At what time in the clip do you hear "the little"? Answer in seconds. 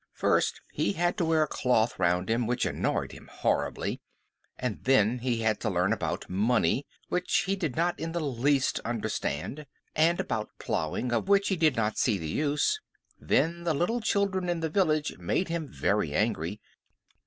13.63-14.01